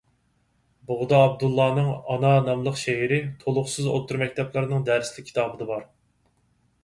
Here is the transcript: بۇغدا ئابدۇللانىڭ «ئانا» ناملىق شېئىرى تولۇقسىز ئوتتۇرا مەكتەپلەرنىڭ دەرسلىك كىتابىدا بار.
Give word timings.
بۇغدا 0.91 1.17
ئابدۇللانىڭ 1.25 1.91
«ئانا» 2.13 2.31
ناملىق 2.47 2.79
شېئىرى 2.83 3.19
تولۇقسىز 3.43 3.89
ئوتتۇرا 3.91 4.21
مەكتەپلەرنىڭ 4.23 4.87
دەرسلىك 4.87 5.27
كىتابىدا 5.31 5.69
بار. 5.73 5.85